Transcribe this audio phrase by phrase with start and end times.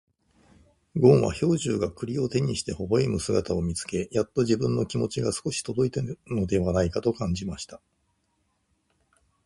[0.97, 7.79] ごんは兵十が栗を手にして微笑む姿を見つけ、やっと自分の気持ちが少し届いたのではないかと感じました。